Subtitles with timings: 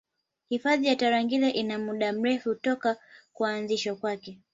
[0.49, 2.97] Hifadhi ya Tarangire ina muda mrefu toka
[3.33, 4.37] kuanzishwa kwake